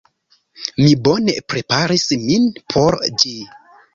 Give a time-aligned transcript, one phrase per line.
[0.79, 3.37] Mi bone preparis min por ĝi.